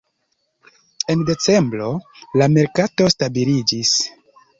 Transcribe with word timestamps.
En 1.13 1.19
decembro 1.27 1.89
la 2.43 2.47
merkato 2.55 3.07
stabiliĝis. 3.17 3.93